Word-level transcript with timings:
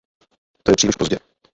To 0.63 0.71
je 0.71 0.75
příliš 0.75 0.95
pozdě. 0.95 1.17